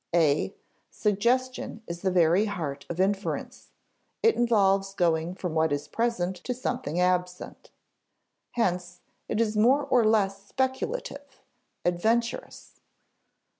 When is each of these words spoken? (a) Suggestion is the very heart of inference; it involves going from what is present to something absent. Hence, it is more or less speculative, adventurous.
(a) 0.15 0.55
Suggestion 0.89 1.83
is 1.85 2.01
the 2.01 2.09
very 2.09 2.45
heart 2.45 2.87
of 2.89 2.99
inference; 2.99 3.67
it 4.23 4.33
involves 4.33 4.95
going 4.95 5.35
from 5.35 5.53
what 5.53 5.71
is 5.71 5.87
present 5.87 6.35
to 6.37 6.55
something 6.55 6.99
absent. 6.99 7.69
Hence, 8.53 9.01
it 9.29 9.39
is 9.39 9.55
more 9.55 9.83
or 9.85 10.03
less 10.03 10.43
speculative, 10.47 11.43
adventurous. 11.85 12.81